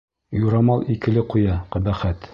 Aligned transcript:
Юрамал 0.43 0.81
«икеле» 0.95 1.27
ҡуя, 1.35 1.63
ҡәбәхәт! 1.77 2.29